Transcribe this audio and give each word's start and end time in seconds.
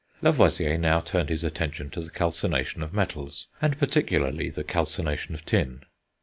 Lavoisier 0.23 0.79
now 0.79 0.99
turned 0.99 1.29
his 1.29 1.43
attention 1.43 1.91
to 1.91 2.01
the 2.01 2.09
calcination 2.09 2.81
of 2.81 2.91
metals, 2.91 3.45
and 3.61 3.77
particularly 3.77 4.49
the 4.49 4.63
calcination 4.63 5.35
of 5.35 5.45
tin. 5.45 5.83